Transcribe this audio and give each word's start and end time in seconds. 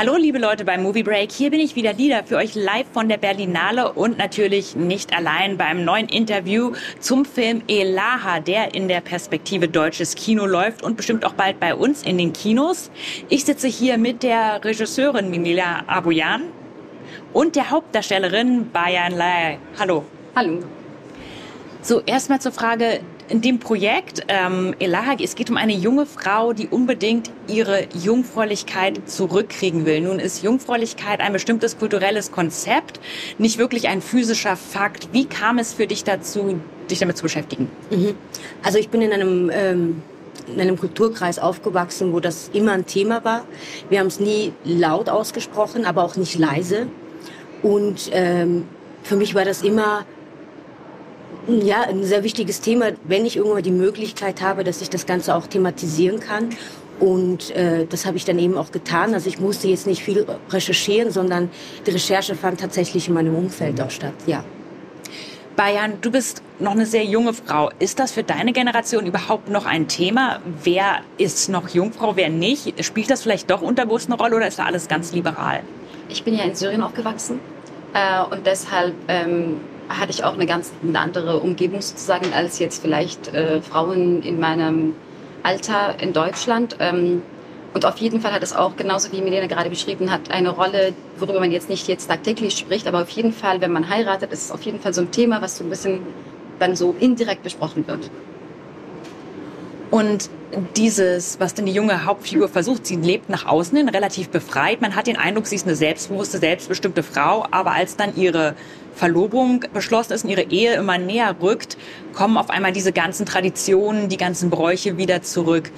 Hallo 0.00 0.14
liebe 0.14 0.38
Leute 0.38 0.64
beim 0.64 0.84
Movie 0.84 1.02
Break, 1.02 1.32
hier 1.32 1.50
bin 1.50 1.58
ich 1.58 1.74
wieder 1.74 1.92
Lieder 1.92 2.22
für 2.22 2.36
euch 2.36 2.54
live 2.54 2.86
von 2.92 3.08
der 3.08 3.16
Berlinale 3.16 3.92
und 3.94 4.16
natürlich 4.16 4.76
nicht 4.76 5.12
allein 5.12 5.58
beim 5.58 5.84
neuen 5.84 6.08
Interview 6.08 6.70
zum 7.00 7.24
Film 7.24 7.62
Elaha, 7.66 8.38
der 8.38 8.76
in 8.76 8.86
der 8.86 9.00
Perspektive 9.00 9.66
deutsches 9.66 10.14
Kino 10.14 10.46
läuft 10.46 10.84
und 10.84 10.96
bestimmt 10.96 11.24
auch 11.24 11.32
bald 11.32 11.58
bei 11.58 11.74
uns 11.74 12.04
in 12.04 12.16
den 12.16 12.32
Kinos. 12.32 12.92
Ich 13.28 13.44
sitze 13.44 13.66
hier 13.66 13.98
mit 13.98 14.22
der 14.22 14.64
Regisseurin 14.64 15.30
Minila 15.30 15.82
Aboyan 15.88 16.44
und 17.32 17.56
der 17.56 17.68
Hauptdarstellerin 17.68 18.70
Bayan 18.70 19.16
Lai. 19.16 19.58
Hallo. 19.80 20.04
Hallo. 20.36 20.60
So, 21.82 22.02
erstmal 22.06 22.40
zur 22.40 22.52
Frage, 22.52 23.00
in 23.28 23.40
dem 23.40 23.58
Projekt 23.58 24.22
ähm, 24.28 24.74
Elaha, 24.78 25.14
es 25.22 25.34
geht 25.34 25.50
um 25.50 25.56
eine 25.56 25.74
junge 25.74 26.06
Frau, 26.06 26.52
die 26.52 26.68
unbedingt 26.68 27.30
ihre 27.46 27.86
Jungfräulichkeit 27.94 29.08
zurückkriegen 29.08 29.86
will. 29.86 30.00
Nun 30.00 30.18
ist 30.18 30.42
Jungfräulichkeit 30.42 31.20
ein 31.20 31.32
bestimmtes 31.32 31.78
kulturelles 31.78 32.32
Konzept, 32.32 33.00
nicht 33.38 33.58
wirklich 33.58 33.88
ein 33.88 34.00
physischer 34.00 34.56
Fakt. 34.56 35.08
Wie 35.12 35.26
kam 35.26 35.58
es 35.58 35.74
für 35.74 35.86
dich 35.86 36.04
dazu, 36.04 36.60
dich 36.90 36.98
damit 36.98 37.16
zu 37.16 37.22
beschäftigen? 37.22 37.70
Mhm. 37.90 38.14
Also 38.62 38.78
ich 38.78 38.88
bin 38.88 39.02
in 39.02 39.12
einem 39.12 39.50
ähm 39.52 40.02
in 40.54 40.60
einem 40.62 40.78
Kulturkreis 40.78 41.38
aufgewachsen, 41.38 42.14
wo 42.14 42.20
das 42.20 42.50
immer 42.54 42.72
ein 42.72 42.86
Thema 42.86 43.22
war. 43.22 43.44
Wir 43.90 44.00
haben 44.00 44.06
es 44.06 44.18
nie 44.18 44.54
laut 44.64 45.10
ausgesprochen, 45.10 45.84
aber 45.84 46.02
auch 46.02 46.16
nicht 46.16 46.38
leise. 46.38 46.86
Und 47.62 48.08
ähm, 48.12 48.64
für 49.02 49.16
mich 49.16 49.34
war 49.34 49.44
das 49.44 49.62
immer 49.62 50.06
ja, 51.48 51.82
ein 51.82 52.04
sehr 52.04 52.24
wichtiges 52.24 52.60
Thema, 52.60 52.92
wenn 53.04 53.24
ich 53.24 53.36
irgendwann 53.36 53.62
die 53.62 53.70
Möglichkeit 53.70 54.42
habe, 54.42 54.64
dass 54.64 54.82
ich 54.82 54.90
das 54.90 55.06
Ganze 55.06 55.34
auch 55.34 55.46
thematisieren 55.46 56.20
kann. 56.20 56.50
Und 57.00 57.50
äh, 57.52 57.86
das 57.86 58.06
habe 58.06 58.16
ich 58.16 58.24
dann 58.24 58.38
eben 58.38 58.56
auch 58.58 58.72
getan. 58.72 59.14
Also 59.14 59.28
ich 59.28 59.38
musste 59.40 59.68
jetzt 59.68 59.86
nicht 59.86 60.02
viel 60.02 60.26
recherchieren, 60.50 61.10
sondern 61.10 61.48
die 61.86 61.92
Recherche 61.92 62.34
fand 62.34 62.60
tatsächlich 62.60 63.08
in 63.08 63.14
meinem 63.14 63.34
Umfeld 63.36 63.80
auch 63.80 63.90
statt, 63.90 64.14
ja. 64.26 64.44
Bayern, 65.56 65.94
du 66.00 66.12
bist 66.12 66.42
noch 66.60 66.70
eine 66.72 66.86
sehr 66.86 67.04
junge 67.04 67.34
Frau. 67.34 67.70
Ist 67.80 67.98
das 67.98 68.12
für 68.12 68.22
deine 68.22 68.52
Generation 68.52 69.06
überhaupt 69.06 69.48
noch 69.48 69.66
ein 69.66 69.88
Thema? 69.88 70.38
Wer 70.62 71.00
ist 71.16 71.48
noch 71.48 71.68
Jungfrau, 71.70 72.14
wer 72.14 72.28
nicht? 72.28 72.84
Spielt 72.84 73.10
das 73.10 73.22
vielleicht 73.22 73.50
doch 73.50 73.60
unterbewusst 73.60 74.06
eine 74.06 74.16
Rolle 74.16 74.36
oder 74.36 74.46
ist 74.46 74.60
da 74.60 74.66
alles 74.66 74.86
ganz 74.86 75.12
liberal? 75.12 75.62
Ich 76.08 76.22
bin 76.22 76.34
ja 76.34 76.44
in 76.44 76.54
Syrien 76.54 76.80
aufgewachsen 76.80 77.40
äh, 77.92 78.22
und 78.32 78.46
deshalb 78.46 78.94
ähm, 79.08 79.60
hatte 79.88 80.10
ich 80.10 80.24
auch 80.24 80.34
eine 80.34 80.46
ganz 80.46 80.72
eine 80.82 80.98
andere 80.98 81.38
Umgebung 81.38 81.80
sozusagen 81.80 82.32
als 82.32 82.58
jetzt 82.58 82.82
vielleicht 82.82 83.32
äh, 83.34 83.62
Frauen 83.62 84.22
in 84.22 84.38
meinem 84.38 84.94
Alter 85.42 85.96
in 86.00 86.12
Deutschland. 86.12 86.76
Ähm, 86.78 87.22
und 87.74 87.84
auf 87.84 87.98
jeden 87.98 88.20
Fall 88.20 88.32
hat 88.32 88.42
es 88.42 88.54
auch, 88.54 88.76
genauso 88.76 89.12
wie 89.12 89.20
Milena 89.20 89.46
gerade 89.46 89.70
beschrieben 89.70 90.10
hat, 90.10 90.30
eine 90.30 90.50
Rolle, 90.50 90.94
worüber 91.18 91.40
man 91.40 91.52
jetzt 91.52 91.68
nicht 91.68 91.86
jetzt 91.86 92.08
tagtäglich 92.08 92.56
spricht, 92.56 92.86
aber 92.86 93.02
auf 93.02 93.10
jeden 93.10 93.32
Fall, 93.32 93.60
wenn 93.60 93.72
man 93.72 93.88
heiratet, 93.88 94.32
ist 94.32 94.46
es 94.46 94.50
auf 94.50 94.62
jeden 94.62 94.80
Fall 94.80 94.94
so 94.94 95.02
ein 95.02 95.10
Thema, 95.10 95.42
was 95.42 95.58
so 95.58 95.64
ein 95.64 95.70
bisschen 95.70 96.00
dann 96.58 96.74
so 96.76 96.94
indirekt 96.98 97.42
besprochen 97.42 97.86
wird. 97.86 98.10
Und 99.90 100.30
dieses, 100.76 101.38
was 101.40 101.54
denn 101.54 101.66
die 101.66 101.72
junge 101.72 102.04
Hauptfigur 102.06 102.48
versucht, 102.48 102.86
sie 102.86 102.96
lebt 102.96 103.28
nach 103.28 103.46
außen 103.46 103.76
hin 103.76 103.88
relativ 103.88 104.30
befreit. 104.30 104.80
Man 104.80 104.94
hat 104.94 105.06
den 105.06 105.16
Eindruck, 105.16 105.46
sie 105.46 105.56
ist 105.56 105.66
eine 105.66 105.76
selbstbewusste, 105.76 106.38
selbstbestimmte 106.38 107.02
Frau, 107.02 107.46
aber 107.50 107.72
als 107.72 107.96
dann 107.96 108.16
ihre 108.16 108.54
Verlobung 108.94 109.64
beschlossen 109.72 110.14
ist 110.14 110.24
und 110.24 110.30
ihre 110.30 110.50
Ehe 110.50 110.74
immer 110.74 110.98
näher 110.98 111.36
rückt, 111.40 111.76
kommen 112.14 112.36
auf 112.36 112.50
einmal 112.50 112.72
diese 112.72 112.92
ganzen 112.92 113.26
Traditionen, 113.26 114.08
die 114.08 114.16
ganzen 114.16 114.50
Bräuche 114.50 114.96
wieder 114.96 115.22
zurück. 115.22 115.70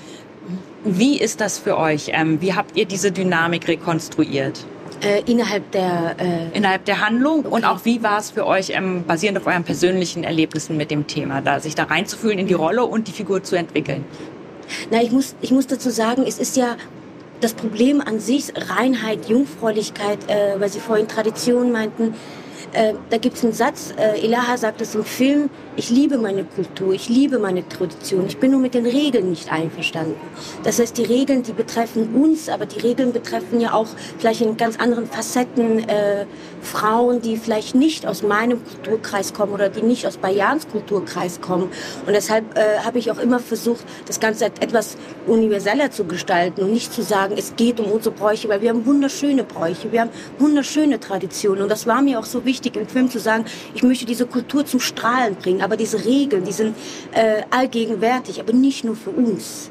Wie 0.85 1.19
ist 1.21 1.41
das 1.41 1.59
für 1.59 1.77
euch? 1.77 2.11
Ähm, 2.15 2.41
wie 2.41 2.55
habt 2.55 2.77
ihr 2.77 2.87
diese 2.87 3.13
Dynamik 3.13 3.69
rekonstruiert? 3.69 4.65
Äh, 5.03 5.23
innerhalb 5.25 5.71
der 5.73 6.17
äh 6.19 6.57
innerhalb 6.57 6.85
der 6.85 7.01
Handlung 7.01 7.41
okay. 7.41 7.49
und 7.49 7.65
auch 7.65 7.85
wie 7.85 8.03
war 8.03 8.19
es 8.19 8.33
für 8.33 8.47
euch 8.47 8.71
ähm, 8.71 9.05
basierend 9.07 9.39
auf 9.39 9.47
euren 9.47 9.65
persönlichen 9.65 10.25
Erlebnissen 10.25 10.77
mit 10.77 10.91
dem 10.91 11.07
Thema, 11.07 11.41
da 11.41 11.59
sich 11.59 11.75
da 11.75 11.85
reinzufühlen 11.85 12.39
in 12.39 12.47
die 12.47 12.55
Rolle 12.55 12.85
und 12.85 13.09
die 13.09 13.13
Figur 13.13 13.43
zu 13.43 13.57
entwickeln? 13.57 14.05
Na, 14.91 15.03
ich 15.03 15.11
muss 15.11 15.35
ich 15.41 15.53
muss 15.53 15.67
dazu 15.67 15.89
sagen, 15.89 16.25
es 16.27 16.39
ist 16.39 16.57
ja 16.57 16.77
das 17.41 17.55
Problem 17.55 18.03
an 18.03 18.21
sich 18.21 18.53
Reinheit, 18.55 19.29
Jungfräulichkeit, 19.29 20.19
äh, 20.29 20.61
weil 20.61 20.69
Sie 20.69 20.81
vorhin 20.81 21.09
Tradition 21.09 21.73
meinten. 21.73 22.15
Äh, 22.73 22.95
da 23.11 23.19
gibt 23.19 23.37
es 23.37 23.45
einen 23.45 23.53
Satz, 23.53 23.93
äh, 23.97 24.25
Elaha 24.25 24.57
sagt 24.57 24.81
es 24.81 24.95
im 24.95 25.05
Film, 25.05 25.51
ich 25.77 25.91
liebe 25.91 26.19
meine 26.19 26.45
Kultur, 26.45 26.93
ich 26.93 27.09
liebe 27.09 27.39
meine 27.39 27.67
Tradition, 27.69 28.27
ich 28.27 28.39
bin 28.39 28.51
nur 28.51 28.61
mit 28.61 28.75
den 28.75 28.87
Regeln 28.87 29.31
nicht 29.31 29.51
einverstanden. 29.51 30.17
Das 30.63 30.79
heißt, 30.79 30.97
die 30.99 31.05
Regeln, 31.05 31.43
die 31.43 31.53
betreffen 31.53 32.15
uns, 32.15 32.49
aber 32.49 32.67
die 32.67 32.81
Regeln 32.81 33.13
betreffen 33.13 33.61
ja 33.61 33.73
auch 33.73 33.89
vielleicht 34.19 34.43
in 34.43 34.57
ganz 34.57 34.79
anderen 34.79 35.07
Facetten 35.07 35.89
äh, 35.89 36.27
Frauen, 36.63 37.23
die 37.23 37.37
vielleicht 37.37 37.75
nicht 37.75 38.07
aus 38.07 38.23
meinem 38.23 38.63
Kulturkreis 38.65 39.33
kommen 39.33 39.53
oder 39.53 39.69
die 39.69 39.83
nicht 39.83 40.07
aus 40.07 40.19
Bayans 40.19 40.69
Kulturkreis 40.69 41.41
kommen. 41.41 41.71
Und 42.07 42.13
deshalb 42.13 42.57
äh, 42.57 42.81
habe 42.85 42.99
ich 42.99 43.11
auch 43.11 43.19
immer 43.19 43.39
versucht, 43.39 43.85
das 44.07 44.21
Ganze 44.21 44.47
etwas 44.47 44.97
universeller 45.27 45.91
zu 45.91 46.05
gestalten 46.05 46.63
und 46.63 46.73
nicht 46.73 46.93
zu 46.93 47.03
sagen, 47.03 47.35
es 47.39 47.57
geht 47.57 47.81
um 47.81 47.91
unsere 47.91 48.15
Bräuche, 48.15 48.49
weil 48.49 48.61
wir 48.61 48.71
haben 48.71 48.85
wunderschöne 48.85 49.45
Bräuche, 49.45 49.91
wir 49.93 50.03
haben 50.03 50.11
wunderschöne 50.39 51.01
Traditionen. 51.01 51.63
Und 51.63 51.69
das 51.71 51.87
war 51.87 52.03
mir 52.03 52.19
auch 52.19 52.25
so 52.25 52.45
wichtig 52.45 52.50
im 52.77 52.87
Film 52.87 53.11
zu 53.11 53.19
sagen, 53.19 53.45
ich 53.75 53.83
möchte 53.83 54.05
diese 54.05 54.27
Kultur 54.27 54.67
zum 54.67 54.81
Strahlen 54.81 55.37
bringen, 55.37 55.63
aber 55.63 55.77
diese 55.77 56.05
Regeln, 56.05 56.45
die 56.45 56.53
sind 56.53 56.77
äh, 57.13 57.43
allgegenwärtig, 57.51 58.41
aber 58.41 58.53
nicht 58.53 58.85
nur 58.85 58.97
für 58.97 59.11
uns. 59.11 59.71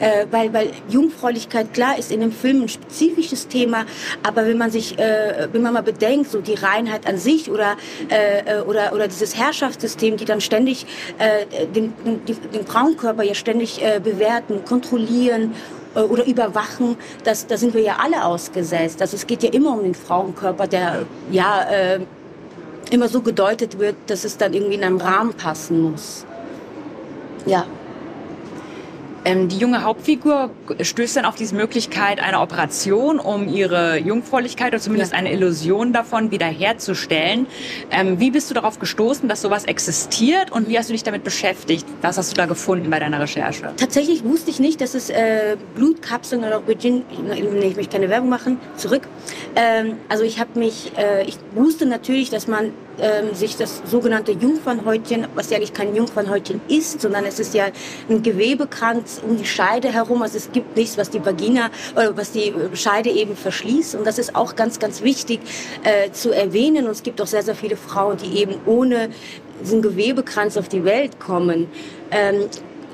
Äh, 0.00 0.26
weil, 0.30 0.52
weil 0.54 0.70
Jungfräulichkeit, 0.88 1.74
klar, 1.74 1.98
ist 1.98 2.10
in 2.10 2.20
dem 2.20 2.32
Film 2.32 2.62
ein 2.62 2.68
spezifisches 2.70 3.48
Thema, 3.48 3.84
aber 4.22 4.46
wenn 4.46 4.56
man 4.56 4.70
sich, 4.70 4.98
äh, 4.98 5.48
wenn 5.52 5.60
man 5.60 5.74
mal 5.74 5.82
bedenkt, 5.82 6.30
so 6.30 6.40
die 6.40 6.54
Reinheit 6.54 7.06
an 7.06 7.18
sich 7.18 7.50
oder, 7.50 7.76
äh, 8.08 8.60
äh 8.60 8.62
oder, 8.62 8.94
oder 8.94 9.08
dieses 9.08 9.36
Herrschaftssystem, 9.36 10.16
die 10.16 10.24
dann 10.24 10.40
ständig 10.40 10.86
äh, 11.18 11.66
den, 11.66 11.92
den, 12.06 12.20
den 12.26 12.66
Frauenkörper 12.66 13.24
ja 13.24 13.34
ständig 13.34 13.82
äh, 13.82 14.00
bewerten, 14.02 14.64
kontrollieren 14.64 15.54
äh, 15.94 16.00
oder 16.00 16.26
überwachen, 16.26 16.96
das, 17.24 17.46
da 17.46 17.56
sind 17.56 17.74
wir 17.74 17.82
ja 17.82 17.96
alle 18.00 18.24
ausgesetzt. 18.24 19.00
Also 19.00 19.16
es 19.16 19.26
geht 19.26 19.42
ja 19.42 19.50
immer 19.50 19.72
um 19.72 19.82
den 19.82 19.94
Frauenkörper, 19.94 20.66
der 20.66 21.06
ja 21.30 21.62
äh, 21.62 22.00
immer 22.90 23.08
so 23.08 23.20
gedeutet 23.20 23.78
wird, 23.78 23.96
dass 24.06 24.24
es 24.24 24.36
dann 24.36 24.52
irgendwie 24.52 24.74
in 24.74 24.84
einem 24.84 24.98
Rahmen 24.98 25.34
passen 25.34 25.80
muss. 25.80 26.24
Ja. 27.46 27.66
Ähm, 29.24 29.48
die 29.48 29.58
junge 29.58 29.82
Hauptfigur 29.82 30.50
stößt 30.80 31.16
dann 31.16 31.24
auf 31.24 31.34
diese 31.34 31.54
Möglichkeit 31.54 32.20
einer 32.20 32.42
Operation, 32.42 33.18
um 33.18 33.48
ihre 33.48 33.98
Jungfräulichkeit 33.98 34.68
oder 34.68 34.80
zumindest 34.80 35.12
eine 35.12 35.32
Illusion 35.32 35.92
davon 35.92 36.30
wiederherzustellen. 36.30 37.46
Ähm, 37.90 38.18
wie 38.18 38.30
bist 38.30 38.50
du 38.50 38.54
darauf 38.54 38.78
gestoßen, 38.78 39.28
dass 39.28 39.42
sowas 39.42 39.64
existiert 39.64 40.50
und 40.50 40.68
wie 40.68 40.78
hast 40.78 40.88
du 40.88 40.92
dich 40.92 41.02
damit 41.02 41.22
beschäftigt? 41.22 41.86
Was 42.00 42.16
hast 42.16 42.32
du 42.32 42.36
da 42.36 42.46
gefunden 42.46 42.88
bei 42.88 42.98
deiner 42.98 43.20
Recherche? 43.20 43.72
Tatsächlich 43.76 44.24
wusste 44.24 44.50
ich 44.50 44.58
nicht, 44.58 44.80
dass 44.80 44.94
es 44.94 45.10
äh, 45.10 45.56
Blutkapseln 45.74 46.42
oder 46.42 46.66
Virgin, 46.66 47.02
ich 47.34 47.76
möchte 47.76 47.92
keine 47.92 48.08
Werbung 48.08 48.30
machen, 48.30 48.58
zurück. 48.76 49.06
Ähm, 49.54 49.96
also 50.08 50.24
ich 50.24 50.40
habe 50.40 50.58
mich, 50.58 50.92
äh, 50.96 51.24
ich 51.24 51.36
wusste 51.54 51.84
natürlich, 51.84 52.30
dass 52.30 52.46
man 52.46 52.72
ähm, 53.00 53.34
sich 53.34 53.56
das 53.56 53.82
sogenannte 53.86 54.32
Jungfernhäutchen, 54.32 55.26
was 55.34 55.50
ja 55.50 55.56
eigentlich 55.56 55.72
kein 55.72 55.94
Jungfernhäutchen 55.94 56.60
ist, 56.68 57.00
sondern 57.00 57.24
es 57.24 57.38
ist 57.38 57.54
ja 57.54 57.66
ein 58.08 58.22
Gewebekranz 58.22 59.20
um 59.26 59.36
die 59.36 59.46
Scheide 59.46 59.92
herum. 59.92 60.22
Also 60.22 60.36
es 60.36 60.52
gibt 60.52 60.76
nichts, 60.76 60.98
was 60.98 61.10
die 61.10 61.24
Vagina 61.24 61.70
oder 61.94 62.16
was 62.16 62.32
die 62.32 62.48
äh, 62.48 62.76
Scheide 62.76 63.10
eben 63.10 63.36
verschließt. 63.36 63.94
Und 63.94 64.06
das 64.06 64.18
ist 64.18 64.34
auch 64.34 64.56
ganz, 64.56 64.78
ganz 64.78 65.02
wichtig 65.02 65.40
äh, 65.84 66.10
zu 66.12 66.30
erwähnen. 66.30 66.86
Und 66.86 66.92
es 66.92 67.02
gibt 67.02 67.20
auch 67.20 67.26
sehr, 67.26 67.42
sehr 67.42 67.54
viele 67.54 67.76
Frauen, 67.76 68.16
die 68.18 68.38
eben 68.38 68.54
ohne 68.66 69.10
diesen 69.60 69.82
Gewebekranz 69.82 70.56
auf 70.56 70.68
die 70.68 70.84
Welt 70.84 71.20
kommen. 71.20 71.68
Ähm, 72.10 72.48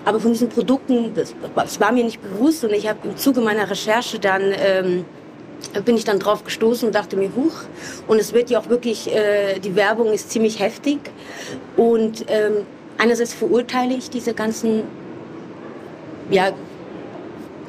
aber 0.05 0.21
von 0.21 0.33
diesen 0.33 0.49
Produkten, 0.49 1.15
das, 1.15 1.35
das, 1.57 1.81
war 1.81 1.91
mir 1.91 2.05
nicht 2.05 2.23
bewusst 2.23 2.63
und 2.63 2.73
ich 2.73 2.89
habe 2.89 3.01
im 3.09 3.17
Zuge 3.17 3.41
meiner 3.41 3.69
Recherche 3.69 4.21
dann 4.21 4.43
ähm, 4.57 5.05
bin 5.85 5.97
ich 5.97 6.05
dann 6.05 6.19
drauf 6.19 6.45
gestoßen 6.45 6.89
und 6.89 6.95
dachte 6.95 7.17
mir, 7.17 7.31
huch. 7.35 7.55
Und 8.07 8.19
es 8.19 8.33
wird 8.33 8.51
ja 8.51 8.59
auch 8.59 8.69
wirklich, 8.69 9.13
äh, 9.15 9.59
die 9.59 9.77
Werbung 9.77 10.13
ist 10.13 10.31
ziemlich 10.31 10.61
heftig. 10.61 10.99
Und 11.77 12.25
ähm, 12.29 12.67
einerseits 12.99 13.35
verurteile 13.35 13.95
ich 13.95 14.11
diese 14.11 14.35
ganzen 14.35 14.85
ja, 16.31 16.53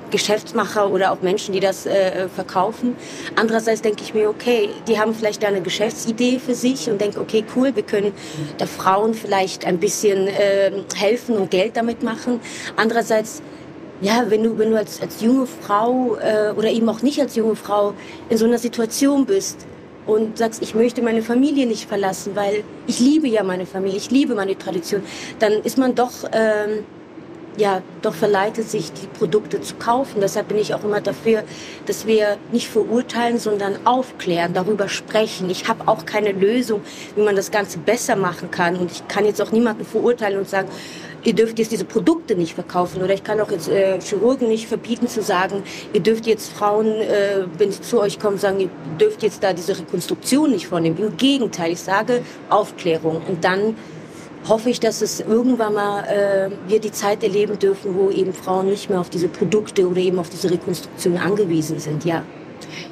Geschäftsmacher 0.10 0.90
oder 0.90 1.12
auch 1.12 1.22
Menschen, 1.22 1.54
die 1.54 1.60
das 1.60 1.86
äh, 1.86 2.30
verkaufen. 2.30 2.96
Andererseits 3.36 3.82
denke 3.82 4.04
ich 4.04 4.14
mir, 4.14 4.30
okay, 4.30 4.70
die 4.88 5.00
haben 5.00 5.14
vielleicht 5.14 5.44
eine 5.44 5.62
Geschäftsidee 5.62 6.40
für 6.40 6.56
sich 6.56 6.90
und 6.90 7.02
denke, 7.02 7.20
okay, 7.20 7.44
cool, 7.56 7.76
wir 7.76 7.84
können 7.84 8.14
der 8.60 8.68
Frauen 8.68 9.14
vielleicht 9.14 9.66
ein 9.66 9.80
bisschen 9.80 10.28
äh, 10.28 10.72
helfen 10.96 11.36
und 11.38 11.52
Geld 11.52 11.76
damit 11.76 12.04
machen. 12.04 12.40
Andererseits 12.76 13.42
ja, 14.02 14.26
wenn 14.30 14.44
du, 14.44 14.58
wenn 14.58 14.72
du 14.72 14.78
als, 14.78 15.02
als 15.02 15.22
junge 15.22 15.48
Frau 15.48 16.18
äh, 16.18 16.52
oder 16.56 16.70
eben 16.70 16.88
auch 16.90 17.02
nicht 17.02 17.20
als 17.20 17.36
junge 17.36 17.56
Frau 17.56 17.94
in 18.30 18.38
so 18.38 18.46
einer 18.46 18.60
Situation 18.60 19.26
bist 19.26 19.66
und 20.06 20.38
sagst, 20.38 20.62
ich 20.62 20.76
möchte 20.76 21.02
meine 21.02 21.22
Familie 21.22 21.66
nicht 21.66 21.88
verlassen, 21.88 22.36
weil 22.36 22.64
ich 22.86 23.00
liebe 23.00 23.28
ja 23.28 23.44
meine 23.44 23.66
Familie, 23.66 23.98
ich 23.98 24.12
liebe 24.12 24.36
meine 24.36 24.58
Tradition, 24.58 25.02
dann 25.40 25.54
ist 25.64 25.78
man 25.78 25.96
doch, 25.96 26.12
ähm, 26.32 26.86
ja, 27.58 27.82
doch 28.04 28.14
verleitet, 28.14 28.70
sich 28.70 28.94
die 28.94 29.08
Produkte 29.08 29.60
zu 29.62 29.76
kaufen. 29.76 30.22
Deshalb 30.22 30.50
bin 30.50 30.60
ich 30.60 30.76
auch 30.76 30.84
immer 30.84 31.02
dafür, 31.02 31.44
dass 31.88 32.06
wir 32.06 32.38
nicht 32.52 32.68
verurteilen, 32.68 33.40
sondern 33.40 33.80
aufklären, 33.84 34.54
darüber 34.54 34.88
sprechen. 34.88 35.50
Ich 35.50 35.68
habe 35.68 35.88
auch 35.88 36.06
keine 36.06 36.34
Lösung, 36.34 36.82
wie 37.16 37.24
man 37.24 37.36
das 37.36 37.50
Ganze 37.50 37.80
besser 37.80 38.16
machen 38.16 38.52
kann. 38.52 38.76
Und 38.76 38.92
ich 38.92 39.08
kann 39.08 39.26
jetzt 39.26 39.42
auch 39.42 39.52
niemanden 39.52 39.86
verurteilen 39.86 40.38
und 40.38 40.48
sagen, 40.48 40.70
ihr 41.28 41.36
dürft 41.36 41.60
jetzt 41.60 41.74
diese 41.74 41.84
Produkte 41.84 42.36
nicht 42.36 42.54
verkaufen. 42.54 43.04
Oder 43.04 43.14
ich 43.14 43.24
kann 43.24 43.42
auch 43.42 43.52
jetzt 43.52 43.68
äh, 43.68 44.00
Chirurgen 44.00 44.48
nicht 44.48 44.68
verbieten 44.68 45.10
zu 45.10 45.22
sagen, 45.22 45.62
ihr 45.92 46.00
dürft 46.00 46.26
jetzt 46.26 46.54
Frauen, 46.54 46.88
äh, 46.88 47.46
wenn 47.58 47.70
sie 47.70 47.82
zu 47.82 48.00
euch 48.00 48.18
kommen, 48.18 48.38
sagen, 48.38 48.62
ihr 48.62 48.70
dürft 48.98 49.22
jetzt 49.24 49.44
da 49.44 49.52
diese 49.52 49.78
Rekonstruktion 49.78 50.52
nicht 50.52 50.68
vornehmen. 50.68 50.98
Im 50.98 51.18
Gegenteil, 51.18 51.74
ich 51.74 51.82
sage 51.82 52.22
Aufklärung. 52.50 53.22
Und 53.28 53.44
dann 53.44 53.76
hoffe 54.48 54.70
ich, 54.70 54.80
dass 54.80 55.02
es 55.02 55.20
irgendwann 55.20 55.74
mal 55.74 56.06
äh, 56.06 56.50
wir 56.70 56.80
die 56.80 56.94
Zeit 56.94 57.22
erleben 57.24 57.60
dürfen, 57.60 57.96
wo 57.98 58.10
eben 58.10 58.32
Frauen 58.32 58.70
nicht 58.70 58.90
mehr 58.90 59.02
auf 59.02 59.10
diese 59.10 59.28
Produkte 59.28 59.86
oder 59.86 60.00
eben 60.00 60.20
auf 60.20 60.30
diese 60.30 60.50
Rekonstruktion 60.50 61.18
angewiesen 61.18 61.80
sind. 61.80 62.06
Ja. 62.06 62.24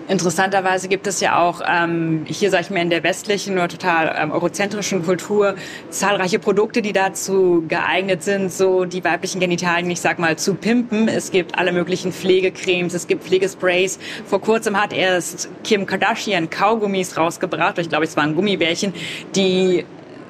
Interessanterweise 0.08 0.88
gibt 0.88 1.08
es 1.08 1.20
ja 1.20 1.42
auch 1.42 1.62
ähm, 1.68 2.26
hier, 2.28 2.52
sage 2.52 2.64
ich 2.64 2.70
mal, 2.70 2.82
in 2.82 2.90
der 2.90 3.04
westlichen 3.04 3.54
oder 3.54 3.68
total 3.68 4.16
ähm, 4.18 4.32
eurozentrischen 4.32 5.04
Kultur 5.04 5.56
zahlreiche 5.90 6.40
Produkte, 6.40 6.82
die 6.82 6.94
dazu 6.94 7.64
geeignet 7.68 8.24
sind, 8.24 8.52
so 8.52 8.86
die 8.86 9.04
weiblichen 9.04 9.40
Genitalien, 9.40 9.90
ich 9.90 10.02
sag 10.02 10.20
mal, 10.20 10.38
zu 10.38 10.54
pimpen. 10.54 11.08
Es 11.08 11.32
gibt 11.32 11.58
alle 11.58 11.72
möglichen 11.72 12.12
Pflegecremes, 12.12 12.94
es 12.94 13.08
gibt 13.08 13.24
Pflegesprays. 13.24 14.00
Vor 14.26 14.42
kurzem 14.42 14.80
hat 14.80 14.94
erst 14.94 15.50
Kim 15.64 15.86
Kardashian 15.86 16.50
Kaugummis 16.50 17.18
rausgebracht, 17.18 17.80
ich 17.80 17.90
glaube, 17.90 18.06
es 18.06 18.16
waren 18.16 18.36
Gummibärchen, 18.36 18.94
die 19.36 19.86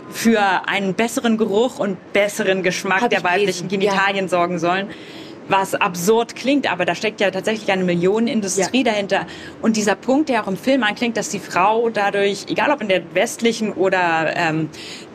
für 0.09 0.41
einen 0.67 0.93
besseren 0.93 1.37
Geruch 1.37 1.79
und 1.79 2.13
besseren 2.13 2.63
Geschmack 2.63 3.09
der 3.09 3.23
weiblichen 3.23 3.67
gelesen. 3.67 3.69
Genitalien 3.69 4.25
ja. 4.25 4.29
sorgen 4.29 4.59
sollen 4.59 4.87
was 5.47 5.75
absurd 5.75 6.35
klingt, 6.35 6.71
aber 6.71 6.85
da 6.85 6.95
steckt 6.95 7.21
ja 7.21 7.31
tatsächlich 7.31 7.71
eine 7.71 7.83
Millionenindustrie 7.83 8.83
ja. 8.83 8.91
dahinter. 8.91 9.27
Und 9.61 9.77
dieser 9.77 9.95
Punkt, 9.95 10.29
der 10.29 10.43
auch 10.43 10.47
im 10.47 10.57
Film 10.57 10.83
anklingt, 10.83 11.17
dass 11.17 11.29
die 11.29 11.39
Frau 11.39 11.89
dadurch, 11.89 12.45
egal 12.49 12.71
ob 12.71 12.81
in 12.81 12.87
der 12.87 13.01
westlichen 13.13 13.73
oder 13.73 14.33
ähm, 14.35 14.69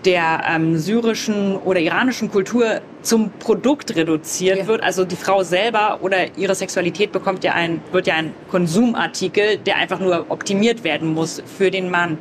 der 0.04 0.42
ähm, 0.48 0.78
syrischen 0.78 1.56
oder 1.56 1.80
iranischen 1.80 2.30
Kultur 2.30 2.80
zum 3.02 3.30
Produkt 3.38 3.96
reduziert 3.96 4.58
ja. 4.58 4.66
wird. 4.66 4.82
Also 4.82 5.04
die 5.04 5.16
Frau 5.16 5.42
selber 5.42 5.98
oder 6.02 6.36
ihre 6.36 6.54
Sexualität 6.54 7.12
bekommt 7.12 7.44
ja 7.44 7.52
ein, 7.52 7.80
wird 7.92 8.06
ja 8.06 8.14
ein 8.14 8.32
Konsumartikel, 8.50 9.58
der 9.58 9.76
einfach 9.76 10.00
nur 10.00 10.26
optimiert 10.28 10.84
werden 10.84 11.12
muss 11.12 11.42
für 11.58 11.70
den 11.70 11.90
Mann. 11.90 12.18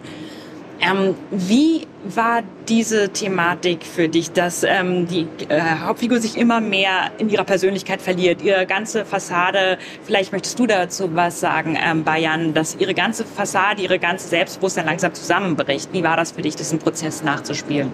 Ähm, 0.81 1.15
wie 1.31 1.87
war 2.05 2.41
diese 2.69 3.09
Thematik 3.09 3.83
für 3.83 4.07
dich, 4.07 4.31
dass 4.31 4.63
ähm, 4.63 5.07
die 5.07 5.27
äh, 5.49 5.61
Hauptfigur 5.81 6.21
sich 6.21 6.37
immer 6.37 6.61
mehr 6.61 7.11
in 7.17 7.29
ihrer 7.29 7.43
Persönlichkeit 7.43 8.01
verliert, 8.01 8.41
ihre 8.41 8.65
ganze 8.65 9.03
Fassade, 9.03 9.77
vielleicht 10.03 10.31
möchtest 10.31 10.57
du 10.57 10.67
dazu 10.67 11.09
was 11.13 11.41
sagen, 11.41 11.77
ähm, 11.81 12.05
Bayan, 12.05 12.53
dass 12.53 12.77
ihre 12.77 12.93
ganze 12.93 13.25
Fassade, 13.25 13.81
ihre 13.81 13.99
ganze 13.99 14.29
Selbstbewusstsein 14.29 14.85
langsam 14.85 15.13
zusammenbricht. 15.13 15.91
Wie 15.91 16.03
war 16.03 16.15
das 16.15 16.31
für 16.31 16.41
dich, 16.41 16.55
diesen 16.55 16.79
Prozess 16.79 17.23
nachzuspielen? 17.23 17.91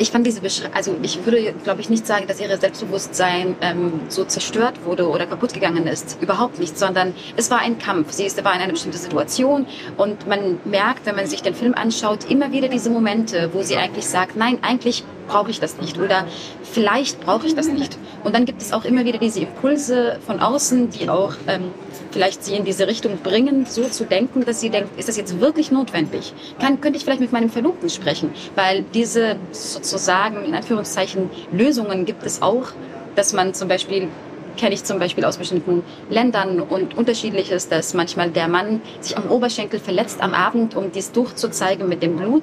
Ich 0.00 0.10
fand 0.10 0.26
diese 0.26 0.40
Beschreibung, 0.40 0.74
also 0.74 0.96
ich 1.02 1.24
würde, 1.26 1.52
glaube 1.62 1.82
ich, 1.82 1.90
nicht 1.90 2.06
sagen, 2.06 2.26
dass 2.26 2.40
ihre 2.40 2.56
Selbstbewusstsein 2.56 3.54
ähm, 3.60 4.00
so 4.08 4.24
zerstört 4.24 4.84
wurde 4.84 5.06
oder 5.06 5.26
kaputt 5.26 5.52
gegangen 5.52 5.86
ist. 5.86 6.16
Überhaupt 6.22 6.58
nicht, 6.58 6.78
sondern 6.78 7.14
es 7.36 7.50
war 7.50 7.58
ein 7.58 7.78
Kampf. 7.78 8.10
Sie 8.12 8.24
ist, 8.24 8.42
war 8.42 8.54
in 8.54 8.60
einer 8.60 8.72
bestimmten 8.72 8.96
Situation 8.96 9.66
und 9.98 10.26
man 10.26 10.58
merkt, 10.64 11.04
wenn 11.04 11.16
man 11.16 11.26
sich 11.26 11.42
den 11.42 11.54
Film 11.54 11.74
anschaut, 11.74 12.30
immer 12.30 12.50
wieder 12.50 12.68
diese 12.68 12.88
Momente, 12.88 13.50
wo 13.52 13.62
sie 13.62 13.76
eigentlich 13.76 14.06
sagt, 14.06 14.36
nein, 14.36 14.58
eigentlich 14.62 15.04
brauche 15.30 15.50
ich 15.50 15.60
das 15.60 15.78
nicht 15.78 15.98
oder 15.98 16.26
vielleicht 16.62 17.20
brauche 17.20 17.46
ich 17.46 17.54
das 17.54 17.68
nicht. 17.68 17.96
Und 18.24 18.34
dann 18.34 18.44
gibt 18.44 18.60
es 18.60 18.72
auch 18.72 18.84
immer 18.84 19.04
wieder 19.04 19.18
diese 19.18 19.40
Impulse 19.40 20.18
von 20.26 20.40
außen, 20.40 20.90
die 20.90 21.08
auch 21.08 21.34
ähm, 21.46 21.70
vielleicht 22.10 22.44
sie 22.44 22.54
in 22.54 22.64
diese 22.64 22.86
Richtung 22.86 23.18
bringen, 23.22 23.66
so 23.66 23.84
zu 23.84 24.04
denken, 24.04 24.44
dass 24.44 24.60
sie 24.60 24.70
denkt, 24.70 24.98
ist 24.98 25.08
das 25.08 25.16
jetzt 25.16 25.40
wirklich 25.40 25.70
notwendig? 25.70 26.32
Kann, 26.60 26.80
könnte 26.80 26.98
ich 26.98 27.04
vielleicht 27.04 27.20
mit 27.20 27.32
meinem 27.32 27.50
Verlobten 27.50 27.88
sprechen? 27.88 28.32
Weil 28.56 28.84
diese 28.94 29.36
sozusagen, 29.52 30.44
in 30.44 30.54
Anführungszeichen, 30.54 31.30
Lösungen 31.52 32.04
gibt 32.04 32.24
es 32.24 32.42
auch, 32.42 32.72
dass 33.14 33.32
man 33.32 33.54
zum 33.54 33.68
Beispiel 33.68 34.08
kenne 34.56 34.74
ich 34.74 34.84
zum 34.84 34.98
Beispiel 34.98 35.24
aus 35.24 35.38
bestimmten 35.38 35.82
Ländern 36.10 36.60
und 36.60 36.96
unterschiedlich 36.96 37.50
ist, 37.50 37.72
dass 37.72 37.94
manchmal 37.94 38.30
der 38.30 38.48
Mann 38.48 38.82
sich 39.00 39.16
am 39.16 39.30
Oberschenkel 39.30 39.80
verletzt 39.80 40.20
am 40.20 40.34
Abend, 40.34 40.76
um 40.76 40.92
dies 40.92 41.12
durchzuzeigen 41.12 41.88
mit 41.88 42.02
dem 42.02 42.16
Blut 42.16 42.42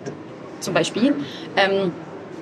zum 0.59 0.73
Beispiel. 0.73 1.13
Ähm, 1.55 1.91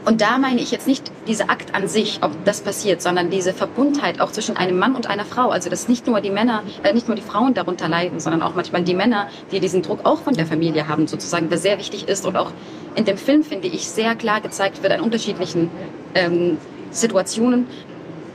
und 0.05 0.21
da 0.21 0.37
meine 0.37 0.61
ich 0.61 0.69
jetzt 0.71 0.87
nicht 0.87 1.11
diese 1.27 1.49
Akt 1.49 1.73
an 1.73 1.87
sich, 1.87 2.19
ob 2.21 2.31
das 2.45 2.61
passiert, 2.61 3.01
sondern 3.01 3.31
diese 3.31 3.53
Verbundheit 3.53 4.21
auch 4.21 4.31
zwischen 4.31 4.55
einem 4.55 4.77
Mann 4.77 4.95
und 4.95 5.07
einer 5.07 5.25
Frau. 5.25 5.49
Also 5.49 5.69
dass 5.69 5.87
nicht 5.87 6.05
nur 6.05 6.21
die 6.21 6.29
Männer, 6.29 6.61
äh, 6.83 6.93
nicht 6.93 7.07
nur 7.07 7.15
die 7.15 7.23
Frauen 7.23 7.55
darunter 7.55 7.87
leiden, 7.87 8.19
sondern 8.19 8.43
auch 8.43 8.53
manchmal 8.53 8.83
die 8.83 8.93
Männer, 8.93 9.29
die 9.51 9.59
diesen 9.59 9.81
Druck 9.81 10.01
auch 10.05 10.19
von 10.19 10.35
der 10.35 10.45
Familie 10.45 10.87
haben, 10.87 11.07
sozusagen, 11.07 11.49
der 11.49 11.57
sehr 11.57 11.79
wichtig 11.79 12.07
ist 12.07 12.25
und 12.25 12.37
auch 12.37 12.51
in 12.93 13.05
dem 13.05 13.17
Film 13.17 13.43
finde 13.43 13.67
ich 13.67 13.87
sehr 13.87 14.15
klar 14.15 14.41
gezeigt 14.41 14.83
wird 14.83 14.93
an 14.93 15.01
unterschiedlichen 15.01 15.71
ähm, 16.13 16.57
Situationen. 16.91 17.65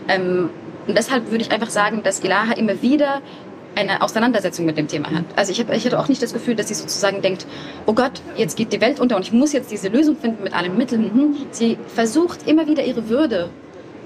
Ähm, 0.09 0.51
und 0.87 0.99
deshalb 0.99 1.31
würde 1.31 1.45
ich 1.45 1.53
einfach 1.53 1.71
sagen, 1.71 2.03
dass 2.03 2.21
Ilaha 2.25 2.55
immer 2.55 2.83
wieder 2.83 3.23
eine 3.75 4.03
Auseinandersetzung 4.03 4.67
mit 4.67 4.77
dem 4.77 4.89
Thema 4.89 5.11
hat. 5.11 5.25
Also 5.37 5.53
ich, 5.53 5.61
hab, 5.61 5.73
ich 5.73 5.85
hatte 5.85 5.99
auch 5.99 6.09
nicht 6.09 6.23
das 6.23 6.33
Gefühl, 6.33 6.55
dass 6.55 6.69
sie 6.69 6.75
sozusagen 6.75 7.23
denkt, 7.23 7.47
oh 7.87 7.93
Gott, 7.93 8.21
jetzt 8.37 8.57
geht 8.57 8.73
die 8.73 8.81
Welt 8.81 9.01
unter 9.01 9.17
und 9.17 9.23
ich 9.23 9.33
muss 9.33 9.53
jetzt 9.53 9.71
diese 9.71 9.89
Lösung 9.89 10.17
finden 10.17 10.43
mit 10.43 10.55
allen 10.55 10.77
Mitteln. 10.77 11.11
Mhm. 11.15 11.37
Sie 11.51 11.79
versucht 11.95 12.47
immer 12.49 12.67
wieder 12.67 12.85
ihre 12.85 13.09
Würde 13.09 13.51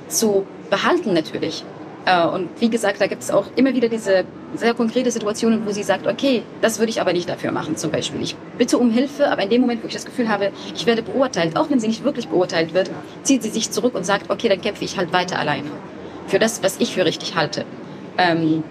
zu 0.08 0.46
behalten 0.70 1.12
natürlich. 1.12 1.64
Äh, 2.06 2.26
und 2.26 2.48
wie 2.60 2.68
gesagt, 2.68 3.00
da 3.00 3.06
gibt 3.06 3.22
es 3.22 3.30
auch 3.30 3.46
immer 3.56 3.74
wieder 3.74 3.88
diese 3.88 4.24
sehr 4.54 4.74
konkrete 4.74 5.10
Situationen, 5.10 5.66
wo 5.66 5.70
sie 5.70 5.82
sagt, 5.82 6.06
okay, 6.06 6.42
das 6.60 6.78
würde 6.78 6.90
ich 6.90 7.00
aber 7.00 7.12
nicht 7.12 7.28
dafür 7.28 7.50
machen 7.50 7.76
zum 7.76 7.90
Beispiel. 7.90 8.22
Ich 8.22 8.36
bitte 8.58 8.78
um 8.78 8.90
Hilfe, 8.90 9.30
aber 9.30 9.42
in 9.42 9.50
dem 9.50 9.62
Moment, 9.62 9.82
wo 9.82 9.86
ich 9.86 9.94
das 9.94 10.04
Gefühl 10.04 10.28
habe, 10.28 10.52
ich 10.74 10.86
werde 10.86 11.02
beurteilt, 11.02 11.56
auch 11.56 11.70
wenn 11.70 11.80
sie 11.80 11.88
nicht 11.88 12.04
wirklich 12.04 12.28
beurteilt 12.28 12.74
wird, 12.74 12.90
zieht 13.22 13.42
sie 13.42 13.50
sich 13.50 13.70
zurück 13.70 13.94
und 13.94 14.04
sagt, 14.04 14.30
okay, 14.30 14.48
dann 14.48 14.60
kämpfe 14.60 14.84
ich 14.84 14.96
halt 14.96 15.12
weiter 15.12 15.38
alleine. 15.38 15.70
Für 16.26 16.38
das, 16.38 16.62
was 16.62 16.76
ich 16.78 16.94
für 16.94 17.04
richtig 17.04 17.34
halte. 17.34 17.64
Ähm, 18.18 18.62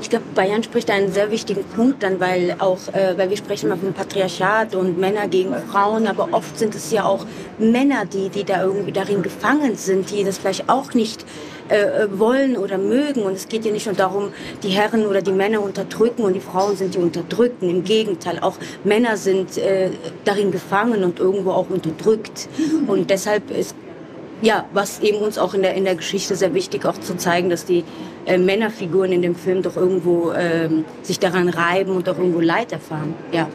ich 0.00 0.10
glaube, 0.10 0.24
Bayern 0.34 0.62
spricht 0.62 0.90
einen 0.90 1.12
sehr 1.12 1.30
wichtigen 1.30 1.64
Punkt 1.64 2.02
dann, 2.02 2.20
weil 2.20 2.56
auch, 2.58 2.78
äh, 2.92 3.16
weil 3.16 3.30
wir 3.30 3.36
sprechen 3.36 3.66
immer 3.66 3.76
vom 3.76 3.92
Patriarchat 3.92 4.74
und 4.74 4.98
Männer 4.98 5.28
gegen 5.28 5.54
Frauen, 5.70 6.06
aber 6.06 6.28
oft 6.32 6.58
sind 6.58 6.74
es 6.74 6.90
ja 6.90 7.04
auch 7.04 7.26
Männer, 7.58 8.04
die, 8.04 8.28
die 8.28 8.44
da 8.44 8.62
irgendwie 8.62 8.92
darin 8.92 9.22
gefangen 9.22 9.76
sind, 9.76 10.10
die 10.10 10.24
das 10.24 10.38
vielleicht 10.38 10.68
auch 10.68 10.94
nicht 10.94 11.24
äh, 11.68 12.06
wollen 12.12 12.56
oder 12.56 12.78
mögen. 12.78 13.22
Und 13.22 13.34
es 13.34 13.48
geht 13.48 13.64
ja 13.64 13.72
nicht 13.72 13.86
nur 13.86 13.94
darum, 13.94 14.32
die 14.62 14.68
Herren 14.68 15.06
oder 15.06 15.22
die 15.22 15.32
Männer 15.32 15.62
unterdrücken 15.62 16.22
und 16.22 16.34
die 16.34 16.40
Frauen 16.40 16.76
sind 16.76 16.94
die 16.94 16.98
Unterdrückten. 16.98 17.68
Im 17.68 17.84
Gegenteil, 17.84 18.38
auch 18.40 18.56
Männer 18.84 19.16
sind 19.16 19.58
äh, 19.58 19.90
darin 20.24 20.50
gefangen 20.50 21.04
und 21.04 21.18
irgendwo 21.18 21.52
auch 21.52 21.70
unterdrückt. 21.70 22.48
Und 22.86 23.10
deshalb 23.10 23.50
ist 23.50 23.74
ja, 24.42 24.66
was 24.72 25.00
eben 25.00 25.18
uns 25.18 25.38
auch 25.38 25.54
in 25.54 25.62
der, 25.62 25.74
in 25.74 25.84
der 25.84 25.94
Geschichte 25.94 26.34
sehr 26.36 26.52
wichtig 26.52 26.84
auch 26.84 26.98
zu 26.98 27.16
zeigen, 27.16 27.48
dass 27.48 27.64
die 27.64 27.84
äh, 28.26 28.36
Männerfiguren 28.36 29.12
in 29.12 29.22
dem 29.22 29.36
Film 29.36 29.62
doch 29.62 29.76
irgendwo 29.76 30.32
ähm, 30.32 30.84
sich 31.02 31.18
daran 31.20 31.48
reiben 31.48 31.92
und 31.92 32.08
auch 32.08 32.18
irgendwo 32.18 32.40
Leid 32.40 32.72
erfahren. 32.72 33.14
Ja. 33.30 33.48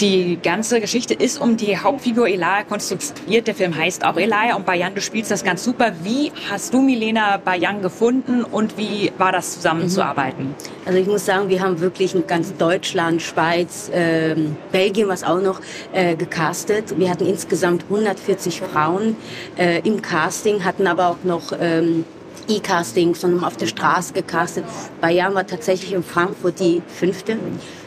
Die 0.00 0.38
ganze 0.42 0.80
Geschichte 0.80 1.12
ist 1.12 1.38
um 1.38 1.58
die 1.58 1.76
Hauptfigur 1.76 2.26
Elia 2.26 2.62
konstruiert. 2.64 3.46
Der 3.46 3.54
Film 3.54 3.76
heißt 3.76 4.02
auch 4.02 4.16
Elia 4.16 4.56
und 4.56 4.64
Bayan, 4.64 4.94
du 4.94 5.02
spielst 5.02 5.30
das 5.30 5.44
ganz 5.44 5.62
super. 5.62 5.92
Wie 6.02 6.32
hast 6.50 6.72
du 6.72 6.80
Milena 6.80 7.36
Bayan 7.36 7.82
gefunden 7.82 8.42
und 8.42 8.78
wie 8.78 9.12
war 9.18 9.30
das 9.30 9.52
zusammenzuarbeiten? 9.52 10.46
Mhm. 10.46 10.54
Also 10.86 10.98
ich 10.98 11.06
muss 11.06 11.26
sagen, 11.26 11.50
wir 11.50 11.60
haben 11.60 11.80
wirklich 11.80 12.14
in 12.14 12.26
ganz 12.26 12.56
Deutschland, 12.56 13.20
Schweiz, 13.20 13.90
ähm, 13.92 14.56
Belgien 14.72 15.06
was 15.06 15.22
auch 15.22 15.42
noch 15.42 15.60
äh, 15.92 16.16
gecastet. 16.16 16.98
Wir 16.98 17.10
hatten 17.10 17.26
insgesamt 17.26 17.84
140 17.84 18.62
Frauen 18.62 19.16
äh, 19.58 19.86
im 19.86 20.00
Casting, 20.00 20.64
hatten 20.64 20.86
aber 20.86 21.08
auch 21.08 21.24
noch 21.24 21.52
ähm, 21.60 22.06
E-Casting, 22.48 23.14
sondern 23.14 23.44
auf 23.44 23.56
der 23.56 23.66
Straße 23.66 24.12
gecastet. 24.12 24.64
Bayan 25.00 25.34
war 25.34 25.46
tatsächlich 25.46 25.92
in 25.92 26.02
Frankfurt 26.02 26.60
die 26.60 26.82
fünfte. 26.88 27.38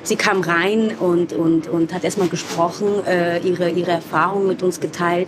Sie 0.04 0.16
kam 0.16 0.42
rein 0.42 0.92
und, 1.00 1.34
und, 1.34 1.68
und 1.68 1.94
hat 1.94 2.04
erstmal 2.04 2.30
gesprochen, 2.30 3.06
äh, 3.06 3.40
ihre, 3.40 3.70
ihre 3.70 3.92
Erfahrungen 3.92 4.48
mit 4.48 4.64
uns 4.64 4.80
geteilt. 4.80 5.28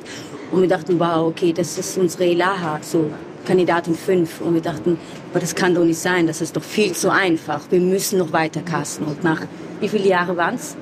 Und 0.51 0.61
wir 0.61 0.69
dachten, 0.69 0.99
wow, 0.99 1.27
okay, 1.27 1.53
das 1.53 1.77
ist 1.77 1.97
unsere 1.97 2.25
Elaha, 2.25 2.79
so 2.81 3.11
Kandidatin 3.45 3.95
5. 3.95 4.41
Und 4.41 4.53
wir 4.53 4.61
dachten, 4.61 4.97
aber 5.31 5.39
das 5.39 5.55
kann 5.55 5.75
doch 5.75 5.83
nicht 5.83 5.99
sein, 5.99 6.27
das 6.27 6.41
ist 6.41 6.55
doch 6.55 6.63
viel 6.63 6.93
zu 6.93 7.11
einfach. 7.11 7.61
Wir 7.69 7.79
müssen 7.79 8.19
noch 8.19 8.31
weiter 8.31 8.61
casten. 8.61 9.05
Und 9.05 9.23
nach 9.23 9.41
wie 9.79 9.89
viele 9.89 10.07
Jahre 10.07 10.37
waren 10.37 10.55
es? 10.55 10.75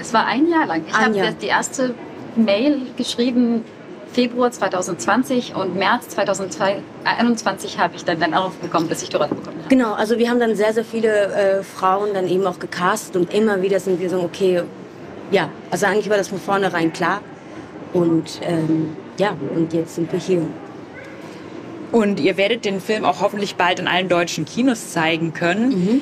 Es 0.00 0.12
war 0.12 0.26
ein 0.26 0.48
Jahr 0.48 0.66
lang. 0.66 0.82
Ich 0.86 0.94
habe 0.94 1.34
die 1.40 1.46
erste 1.46 1.94
Mail 2.36 2.82
geschrieben 2.96 3.64
Februar 4.12 4.50
2020 4.50 5.54
und 5.54 5.76
März 5.76 6.08
2021 6.08 7.78
habe 7.78 7.96
ich 7.96 8.04
dann 8.04 8.20
den 8.20 8.34
Anruf 8.34 8.54
bekommen, 8.56 8.88
dass 8.88 9.02
ich 9.02 9.14
Rolle 9.14 9.28
bekommen 9.28 9.58
habe. 9.58 9.68
Genau, 9.68 9.92
also 9.92 10.18
wir 10.18 10.30
haben 10.30 10.40
dann 10.40 10.54
sehr, 10.54 10.72
sehr 10.72 10.84
viele 10.84 11.32
äh, 11.32 11.62
Frauen 11.62 12.14
dann 12.14 12.26
eben 12.28 12.46
auch 12.46 12.58
gecastet 12.58 13.16
und 13.16 13.32
immer 13.32 13.62
wieder 13.62 13.80
sind 13.80 14.00
wir 14.00 14.10
so, 14.10 14.20
okay, 14.20 14.62
ja, 15.30 15.50
also 15.70 15.86
eigentlich 15.86 16.08
war 16.08 16.16
das 16.16 16.28
von 16.28 16.38
vornherein 16.38 16.92
klar. 16.92 17.20
Und 17.92 18.40
ähm, 18.42 18.96
ja, 19.18 19.36
und 19.54 19.72
jetzt 19.72 19.94
sind 19.94 20.12
wir 20.12 20.18
hier. 20.18 20.42
Und 21.90 22.20
ihr 22.20 22.36
werdet 22.36 22.64
den 22.64 22.80
Film 22.80 23.04
auch 23.04 23.22
hoffentlich 23.22 23.56
bald 23.56 23.80
in 23.80 23.88
allen 23.88 24.08
deutschen 24.08 24.44
Kinos 24.44 24.92
zeigen 24.92 25.32
können. 25.32 25.68
Mhm. 25.68 26.00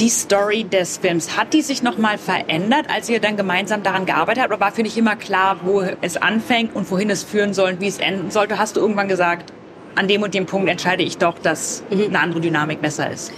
Die 0.00 0.10
Story 0.10 0.62
des 0.62 0.98
Films, 0.98 1.36
hat 1.36 1.52
die 1.52 1.60
sich 1.60 1.82
nochmal 1.82 2.18
verändert, 2.18 2.86
als 2.88 3.08
ihr 3.08 3.20
dann 3.20 3.36
gemeinsam 3.36 3.82
daran 3.82 4.06
gearbeitet 4.06 4.44
habt? 4.44 4.52
Oder 4.52 4.60
war 4.60 4.70
für 4.70 4.84
dich 4.84 4.96
immer 4.96 5.16
klar, 5.16 5.58
wo 5.64 5.82
es 6.00 6.16
anfängt 6.16 6.76
und 6.76 6.88
wohin 6.92 7.10
es 7.10 7.24
führen 7.24 7.52
soll 7.52 7.72
und 7.72 7.80
wie 7.80 7.88
es 7.88 7.98
enden 7.98 8.30
sollte? 8.30 8.58
Hast 8.58 8.76
du 8.76 8.80
irgendwann 8.80 9.08
gesagt, 9.08 9.52
an 9.96 10.06
dem 10.06 10.22
und 10.22 10.34
dem 10.34 10.46
Punkt 10.46 10.68
entscheide 10.68 11.02
ich 11.02 11.18
doch, 11.18 11.36
dass 11.40 11.82
mhm. 11.90 12.04
eine 12.04 12.20
andere 12.20 12.40
Dynamik 12.40 12.80
besser 12.80 13.10
ist? 13.10 13.32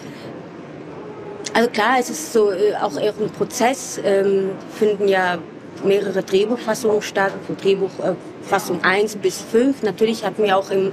Also 1.54 1.70
klar, 1.70 1.96
es 1.98 2.10
ist 2.10 2.30
so 2.34 2.50
äh, 2.50 2.74
auch 2.74 2.94
eher 3.00 3.14
ein 3.18 3.30
Prozess, 3.30 3.98
ähm, 4.04 4.50
finden 4.78 5.08
ja 5.08 5.38
mehrere 5.82 6.22
Drehbuchfassungen 6.22 7.00
statt, 7.00 7.32
von 7.46 7.56
Drehbuchfassung 7.56 8.84
1 8.84 9.16
bis 9.16 9.40
5. 9.40 9.82
Natürlich 9.82 10.26
hatten 10.26 10.42
wir 10.42 10.58
auch 10.58 10.70
im, 10.70 10.92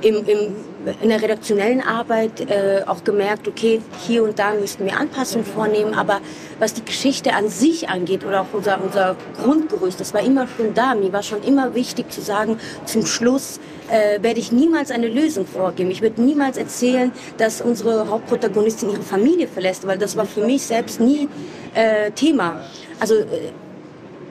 im, 0.00 0.24
im 0.28 0.54
in 1.00 1.08
der 1.08 1.22
redaktionellen 1.22 1.80
Arbeit 1.80 2.40
äh, 2.40 2.82
auch 2.86 3.04
gemerkt, 3.04 3.48
okay, 3.48 3.80
hier 4.06 4.24
und 4.24 4.38
da 4.38 4.52
müssten 4.54 4.84
wir 4.84 4.98
Anpassungen 4.98 5.46
vornehmen, 5.46 5.94
aber 5.94 6.20
was 6.58 6.74
die 6.74 6.84
Geschichte 6.84 7.34
an 7.34 7.48
sich 7.48 7.88
angeht 7.88 8.24
oder 8.24 8.42
auch 8.42 8.52
unser, 8.52 8.82
unser 8.82 9.16
Grundgerüst, 9.42 10.00
das 10.00 10.14
war 10.14 10.22
immer 10.22 10.46
schon 10.56 10.74
da. 10.74 10.94
Mir 10.94 11.12
war 11.12 11.22
schon 11.22 11.42
immer 11.42 11.74
wichtig 11.74 12.10
zu 12.10 12.20
sagen, 12.20 12.58
zum 12.84 13.06
Schluss 13.06 13.60
äh, 13.88 14.22
werde 14.22 14.40
ich 14.40 14.52
niemals 14.52 14.90
eine 14.90 15.08
Lösung 15.08 15.46
vorgeben. 15.46 15.90
Ich 15.90 16.02
würde 16.02 16.20
niemals 16.20 16.56
erzählen, 16.56 17.12
dass 17.36 17.60
unsere 17.60 18.08
Hauptprotagonistin 18.08 18.90
ihre 18.90 19.02
Familie 19.02 19.48
verlässt, 19.48 19.86
weil 19.86 19.98
das 19.98 20.16
war 20.16 20.26
für 20.26 20.44
mich 20.44 20.62
selbst 20.62 21.00
nie 21.00 21.28
äh, 21.74 22.10
Thema. 22.12 22.60
Also 23.00 23.14
äh, 23.14 23.26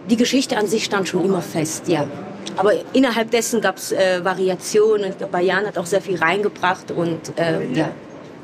die 0.09 0.17
Geschichte 0.17 0.57
an 0.57 0.67
sich 0.67 0.85
stand 0.85 1.07
schon 1.07 1.25
immer 1.25 1.41
fest, 1.41 1.87
ja. 1.87 2.07
Aber 2.55 2.73
innerhalb 2.93 3.31
dessen 3.31 3.61
gab 3.61 3.77
es 3.77 3.91
äh, 3.91 4.23
Variationen. 4.23 5.11
Ich 5.11 5.17
glaube, 5.17 5.33
Bayan 5.33 5.65
hat 5.65 5.77
auch 5.77 5.85
sehr 5.85 6.01
viel 6.01 6.17
reingebracht 6.17 6.91
und 6.91 7.37
äh, 7.37 7.65
ja. 7.73 7.89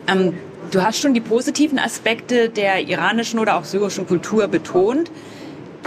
Ähm, 0.08 0.34
du 0.72 0.82
hast 0.82 1.00
schon 1.00 1.14
die 1.14 1.22
positiven 1.22 1.80
Aspekte 1.80 2.50
der 2.50 2.82
iranischen 2.82 3.40
oder 3.40 3.58
auch 3.58 3.64
syrischen 3.64 4.08
Kultur 4.08 4.48
betont. 4.48 5.10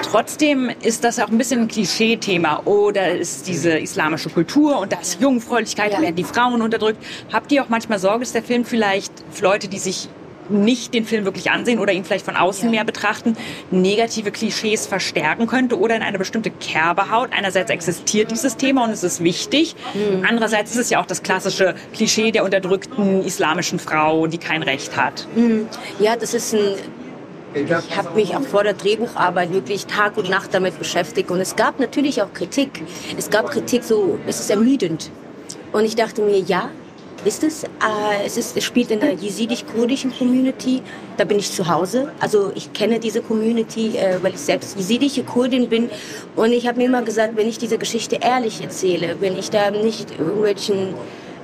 Trotzdem 0.03 0.71
ist 0.83 1.05
das 1.05 1.19
auch 1.19 1.29
ein 1.29 1.39
bisschen 1.39 1.63
ein 1.63 1.69
Klischee-Thema. 1.69 2.67
Oder 2.67 3.13
ist 3.13 3.49
diese 3.49 3.79
islamische 3.79 4.29
Kultur 4.29 4.79
und 4.79 4.93
das 4.93 5.19
Jungfräulichkeit, 5.21 5.93
ja. 5.93 6.03
werden 6.03 6.17
die 6.17 6.25
Frauen 6.25 6.61
unterdrückt. 6.61 7.03
Habt 7.33 7.51
ihr 7.53 7.63
auch 7.63 7.69
manchmal 7.69 7.99
Sorge, 7.99 8.21
dass 8.21 8.33
der 8.33 8.43
Film 8.43 8.65
vielleicht 8.65 9.13
für 9.31 9.45
Leute, 9.45 9.69
die 9.69 9.79
sich 9.79 10.09
nicht 10.51 10.95
den 10.95 11.05
Film 11.05 11.25
wirklich 11.25 11.51
ansehen 11.51 11.79
oder 11.79 11.93
ihn 11.93 12.05
vielleicht 12.05 12.25
von 12.25 12.37
außen 12.37 12.67
ja. 12.67 12.71
mehr 12.71 12.85
betrachten, 12.85 13.37
negative 13.71 14.31
Klischees 14.31 14.87
verstärken 14.87 15.47
könnte 15.47 15.79
oder 15.79 15.97
in 15.97 16.03
eine 16.03 16.19
bestimmte 16.19 16.51
Kerbe 16.51 17.11
haut. 17.11 17.31
Einerseits 17.37 17.71
existiert 17.71 18.31
dieses 18.31 18.57
Thema 18.57 18.85
und 18.85 18.91
es 18.91 19.03
ist 19.03 19.23
wichtig. 19.23 19.75
Mhm. 19.95 20.25
Andererseits 20.29 20.73
ist 20.73 20.79
es 20.79 20.91
ja 20.91 21.01
auch 21.01 21.07
das 21.07 21.23
klassische 21.23 21.75
Klischee 21.93 22.31
der 22.31 22.45
unterdrückten 22.45 23.25
islamischen 23.25 23.79
Frau, 23.79 24.27
die 24.27 24.39
kein 24.39 24.63
Recht 24.63 24.97
hat. 24.97 25.27
Mhm. 25.35 25.69
Ja, 25.99 26.17
das 26.17 26.35
ist 26.35 26.55
ein 26.55 26.75
ich 27.55 27.97
habe 27.97 28.15
mich 28.15 28.37
auch 28.37 28.43
vor 28.43 28.65
der 28.65 28.75
Drehbucharbeit 28.75 29.51
wirklich 29.51 29.87
Tag 29.87 30.19
und 30.19 30.29
Nacht 30.29 30.53
damit 30.53 30.79
beschäftigt 30.79 31.31
und 31.31 31.41
es 31.41 31.57
gab 31.57 31.81
natürlich 31.81 32.21
auch 32.21 32.33
Kritik. 32.35 32.83
Es 33.17 33.31
gab 33.31 33.51
Kritik 33.51 33.83
so, 33.83 34.19
es 34.27 34.41
ist 34.41 34.51
ermüdend. 34.51 35.11
Und 35.73 35.85
ich 35.85 35.97
dachte 35.97 36.21
mir, 36.21 36.39
ja, 36.39 36.71
ist 37.27 37.43
es. 37.45 37.65
Äh, 37.65 37.69
es, 38.25 38.37
ist, 38.37 38.57
es 38.57 38.65
spielt 38.65 38.91
in 38.91 39.01
der 39.01 39.13
jesidisch-kurdischen 39.13 40.17
Community. 40.17 40.83
Da 41.17 41.25
bin 41.25 41.39
ich 41.39 41.51
zu 41.51 41.67
Hause. 41.69 42.13
Also 42.21 42.53
ich 42.55 42.73
kenne 42.73 42.99
diese 42.99 43.21
Community, 43.21 43.97
äh, 43.97 44.23
weil 44.23 44.35
ich 44.35 44.41
selbst 44.41 44.77
jesidische 44.77 45.23
Kurdin 45.23 45.69
bin. 45.69 45.91
Und 46.35 46.53
ich 46.53 46.67
habe 46.67 46.79
mir 46.79 46.87
immer 46.87 47.03
gesagt, 47.03 47.37
wenn 47.37 47.49
ich 47.49 47.59
diese 47.59 47.79
Geschichte 47.79 48.19
ehrlich 48.21 48.63
erzähle, 48.63 49.17
wenn 49.21 49.39
ich 49.39 49.51
da 49.51 49.71
nicht 49.71 50.11
irgendwelchen 50.19 50.95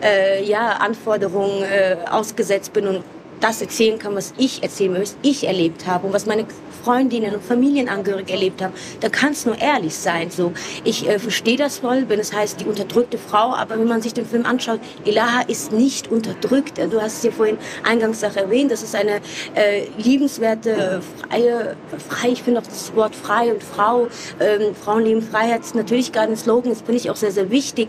äh, 0.03 0.45
ja, 0.45 0.71
Anforderungen 0.81 1.63
äh, 1.63 1.97
ausgesetzt 2.11 2.73
bin 2.73 2.87
und 2.87 3.05
das 3.43 3.61
erzählen 3.61 3.99
kann, 3.99 4.15
was 4.15 4.33
ich 4.39 4.63
erzählen 4.63 4.97
was 5.01 5.17
ich 5.23 5.47
erlebt 5.47 5.87
habe 5.87 6.07
und 6.07 6.13
was 6.13 6.27
meine 6.27 6.47
Freundinnen 6.83 7.35
und 7.35 7.45
Familienangehörige 7.45 8.33
erlebt 8.33 8.61
haben, 8.61 8.75
da 9.01 9.09
kann 9.09 9.33
es 9.33 9.47
nur 9.47 9.59
ehrlich 9.59 9.95
sein. 9.95 10.31
So, 10.31 10.53
ich 10.85 11.09
äh, 11.09 11.19
verstehe 11.19 11.57
das 11.57 11.79
voll, 11.79 12.05
wenn 12.09 12.19
es 12.19 12.33
heißt 12.33 12.61
die 12.61 12.65
unterdrückte 12.65 13.19
Frau, 13.19 13.55
aber 13.55 13.79
wenn 13.79 13.87
man 13.87 14.03
sich 14.03 14.15
den 14.15 14.27
Film 14.27 14.45
anschaut, 14.45 14.81
Elaha 15.05 15.43
ist 15.43 15.73
nicht 15.73 16.11
unterdrückt. 16.11 16.79
Du 16.79 17.01
hast 17.01 17.19
es 17.19 17.23
ja 17.23 17.31
vorhin 17.31 17.59
eingangs 17.85 18.25
auch 18.25 18.35
erwähnt, 18.35 18.71
das 18.71 18.83
ist 18.83 18.95
eine 18.95 19.21
äh, 19.55 19.87
liebenswerte, 19.97 21.01
freie, 21.29 21.77
frei, 22.09 22.31
ich 22.31 22.43
finde 22.43 22.61
auch 22.61 22.67
das 22.67 22.95
Wort 22.95 23.15
frei 23.15 23.53
und 23.53 23.63
Frau, 23.63 24.09
ähm, 24.41 24.75
Frauen 24.75 25.05
lieben 25.05 25.23
Freiheit 25.23 25.61
ist 25.61 25.75
natürlich 25.75 26.13
gerade 26.13 26.33
ein 26.33 26.37
Slogan, 26.37 26.71
das 26.71 26.83
finde 26.83 26.97
ich 26.97 27.11
auch 27.11 27.17
sehr, 27.17 27.33
sehr 27.33 27.51
wichtig. 27.51 27.89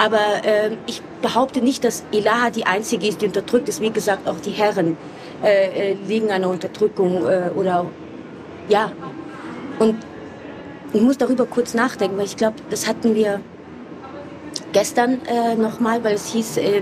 Aber 0.00 0.42
äh, 0.46 0.70
ich 0.86 1.02
behaupte 1.20 1.60
nicht, 1.60 1.84
dass 1.84 2.04
Ilaha 2.10 2.48
die 2.48 2.64
einzige 2.64 3.06
ist, 3.06 3.20
die 3.20 3.26
unterdrückt 3.26 3.68
ist. 3.68 3.82
Wie 3.82 3.90
gesagt, 3.90 4.26
auch 4.26 4.40
die 4.40 4.50
Herren 4.50 4.96
äh, 5.44 5.90
äh, 5.90 5.96
liegen 6.08 6.30
einer 6.30 6.48
Unterdrückung 6.48 7.26
äh, 7.26 7.50
oder 7.54 7.84
ja. 8.70 8.92
Und 9.78 9.96
ich 10.94 11.02
muss 11.02 11.18
darüber 11.18 11.44
kurz 11.44 11.74
nachdenken, 11.74 12.16
weil 12.16 12.24
ich 12.24 12.38
glaube, 12.38 12.56
das 12.70 12.88
hatten 12.88 13.14
wir 13.14 13.42
gestern 14.72 15.20
äh, 15.26 15.54
nochmal, 15.54 16.02
weil 16.02 16.14
es 16.14 16.32
hieß, 16.32 16.56
äh, 16.56 16.80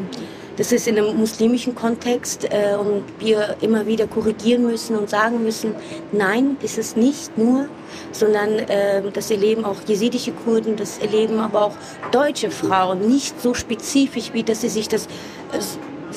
das 0.59 0.73
ist 0.73 0.89
in 0.89 0.99
einem 0.99 1.17
muslimischen 1.17 1.75
Kontext 1.75 2.45
äh, 2.51 2.75
und 2.75 3.05
wir 3.21 3.57
immer 3.61 3.87
wieder 3.87 4.09
korrigieren 4.09 4.65
müssen 4.65 4.97
und 4.97 5.09
sagen 5.09 5.43
müssen, 5.43 5.75
nein, 6.11 6.57
ist 6.61 6.79
es 6.79 6.97
nicht 6.97 7.39
nur, 7.39 7.69
sondern 8.11 8.59
äh, 8.59 9.03
das 9.13 9.31
erleben 9.31 9.65
auch 9.65 9.77
jesidische 9.87 10.33
Kurden, 10.33 10.75
das 10.75 10.99
erleben 10.99 11.39
aber 11.39 11.63
auch 11.63 11.75
deutsche 12.11 12.51
Frauen, 12.51 13.09
nicht 13.09 13.41
so 13.41 13.55
spezifisch, 13.55 14.33
wie 14.33 14.43
dass 14.43 14.63
sie 14.63 14.69
sich 14.69 14.89
das 14.89 15.07
äh, 15.07 15.61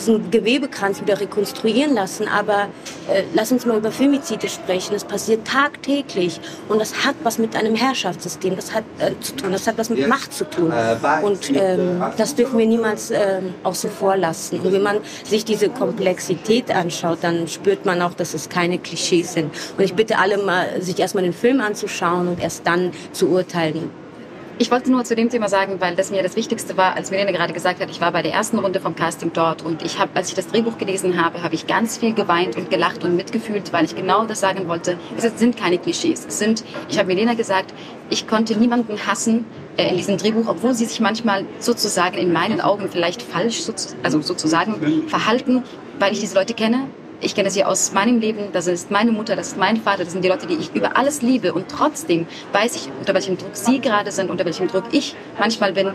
diesen 0.01 0.31
Gewebekranz 0.31 1.01
wieder 1.01 1.19
rekonstruieren 1.19 1.93
lassen. 1.93 2.27
Aber 2.27 2.67
äh, 3.09 3.23
lass 3.33 3.51
uns 3.51 3.65
mal 3.65 3.77
über 3.77 3.91
Femizide 3.91 4.49
sprechen. 4.49 4.93
Das 4.93 5.03
passiert 5.03 5.47
tagtäglich 5.47 6.39
und 6.67 6.79
das 6.79 7.05
hat 7.05 7.15
was 7.23 7.37
mit 7.37 7.55
einem 7.55 7.75
Herrschaftssystem 7.75 8.55
das 8.55 8.73
hat, 8.73 8.83
äh, 8.99 9.11
zu 9.21 9.35
tun. 9.35 9.51
Das 9.51 9.67
hat 9.67 9.77
was 9.77 9.89
mit 9.89 10.07
Macht 10.07 10.33
zu 10.33 10.49
tun. 10.49 10.73
Und 11.21 11.51
ähm, 11.55 12.03
das 12.17 12.35
dürfen 12.35 12.57
wir 12.57 12.65
niemals 12.65 13.11
ähm, 13.11 13.53
außen 13.63 13.89
vor 13.91 14.17
lassen. 14.17 14.59
Und 14.59 14.73
wenn 14.73 14.83
man 14.83 14.97
sich 15.23 15.45
diese 15.45 15.69
Komplexität 15.69 16.71
anschaut, 16.71 17.19
dann 17.21 17.47
spürt 17.47 17.85
man 17.85 18.01
auch, 18.01 18.13
dass 18.13 18.33
es 18.33 18.49
keine 18.49 18.79
Klischees 18.79 19.33
sind. 19.33 19.51
Und 19.77 19.83
ich 19.83 19.93
bitte 19.93 20.17
alle 20.17 20.37
mal, 20.37 20.81
sich 20.81 20.99
erstmal 20.99 21.23
den 21.23 21.33
Film 21.33 21.61
anzuschauen 21.61 22.27
und 22.27 22.41
erst 22.41 22.65
dann 22.65 22.91
zu 23.11 23.29
urteilen. 23.29 24.00
Ich 24.57 24.69
wollte 24.69 24.91
nur 24.91 25.03
zu 25.03 25.15
dem 25.15 25.29
Thema 25.29 25.49
sagen, 25.49 25.77
weil 25.79 25.95
das 25.95 26.11
mir 26.11 26.21
das 26.21 26.35
Wichtigste 26.35 26.77
war, 26.77 26.95
als 26.95 27.09
Milena 27.09 27.31
gerade 27.31 27.51
gesagt 27.51 27.81
hat, 27.81 27.89
ich 27.89 27.99
war 27.99 28.11
bei 28.11 28.21
der 28.21 28.33
ersten 28.33 28.59
Runde 28.59 28.79
vom 28.79 28.95
Casting 28.95 29.31
dort 29.33 29.63
und 29.63 29.83
ich 29.83 29.97
habe, 29.97 30.11
als 30.13 30.29
ich 30.29 30.35
das 30.35 30.47
Drehbuch 30.47 30.77
gelesen 30.77 31.23
habe, 31.23 31.41
habe 31.41 31.55
ich 31.55 31.65
ganz 31.65 31.97
viel 31.97 32.13
geweint 32.13 32.55
und 32.57 32.69
gelacht 32.69 33.03
und 33.03 33.15
mitgefühlt, 33.15 33.73
weil 33.73 33.85
ich 33.85 33.95
genau 33.95 34.25
das 34.25 34.39
sagen 34.39 34.67
wollte. 34.67 34.97
Es 35.17 35.39
sind 35.39 35.57
keine 35.57 35.79
Klischees. 35.79 36.25
Es 36.27 36.37
sind, 36.37 36.63
ich 36.89 36.99
habe 36.99 37.07
Milena 37.07 37.33
gesagt, 37.33 37.73
ich 38.09 38.27
konnte 38.27 38.55
niemanden 38.57 39.07
hassen 39.07 39.45
äh, 39.77 39.89
in 39.89 39.97
diesem 39.97 40.17
Drehbuch, 40.17 40.47
obwohl 40.47 40.73
sie 40.73 40.85
sich 40.85 40.99
manchmal 40.99 41.45
sozusagen 41.59 42.17
in 42.17 42.31
meinen 42.31 42.61
Augen 42.61 42.87
vielleicht 42.89 43.21
falsch, 43.21 43.63
also 44.03 44.21
sozusagen 44.21 45.07
verhalten, 45.07 45.63
weil 45.97 46.13
ich 46.13 46.19
diese 46.19 46.35
Leute 46.35 46.53
kenne, 46.53 46.87
ich 47.21 47.35
kenne 47.35 47.51
sie 47.51 47.63
aus 47.63 47.93
meinem 47.93 48.19
Leben, 48.19 48.51
das 48.51 48.67
ist 48.67 48.91
meine 48.91 49.11
Mutter, 49.11 49.35
das 49.35 49.49
ist 49.49 49.57
mein 49.57 49.77
Vater, 49.77 50.03
das 50.03 50.13
sind 50.13 50.23
die 50.23 50.29
Leute, 50.29 50.47
die 50.47 50.55
ich 50.55 50.73
über 50.73 50.97
alles 50.97 51.21
liebe. 51.21 51.53
Und 51.53 51.69
trotzdem 51.69 52.27
weiß 52.51 52.75
ich, 52.75 52.89
unter 52.99 53.13
welchem 53.13 53.37
Druck 53.37 53.55
sie 53.55 53.79
gerade 53.79 54.11
sind, 54.11 54.29
unter 54.29 54.45
welchem 54.45 54.67
Druck 54.67 54.85
ich 54.91 55.15
manchmal 55.39 55.73
bin. 55.73 55.91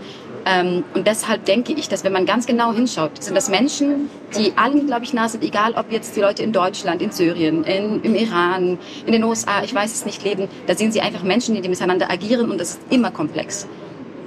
Ähm, 0.47 0.85
und 0.95 1.07
deshalb 1.07 1.45
denke 1.45 1.73
ich, 1.73 1.89
dass 1.89 2.05
wenn 2.05 2.13
man 2.13 2.25
ganz 2.25 2.47
genau 2.47 2.73
hinschaut, 2.73 3.23
sind 3.23 3.35
das 3.35 3.49
Menschen, 3.49 4.09
die 4.39 4.53
allen, 4.57 4.87
glaube 4.87 5.05
ich, 5.05 5.13
nah 5.13 5.29
sind, 5.29 5.43
egal 5.43 5.75
ob 5.75 5.91
jetzt 5.91 6.15
die 6.15 6.21
Leute 6.21 6.45
in 6.45 6.53
Deutschland, 6.53 7.03
in 7.03 7.11
Syrien, 7.11 7.65
in, 7.65 8.01
im 8.03 8.15
Iran, 8.15 8.79
in 9.05 9.13
den 9.13 9.25
USA, 9.25 9.65
ich 9.65 9.75
weiß 9.75 9.93
es 9.93 10.07
nicht, 10.07 10.23
leben, 10.23 10.49
da 10.67 10.77
sehen 10.77 10.93
sie 10.93 11.01
einfach 11.01 11.25
Menschen, 11.25 11.61
die 11.61 11.69
miteinander 11.69 12.11
agieren 12.11 12.51
und 12.51 12.59
das 12.61 12.71
ist 12.71 12.81
immer 12.91 13.11
komplex 13.11 13.67